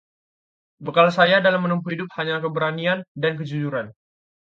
bekal 0.85 1.09
saya 1.17 1.37
dalam 1.45 1.61
menempuh 1.69 1.91
hidup 1.93 2.09
hanyalah 2.17 2.41
keberanian 2.45 2.99
dan 3.23 3.31
kejujuran 3.39 3.87